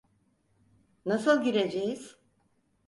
Nasıl 1.05 1.43
gireceğiz? 1.43 2.15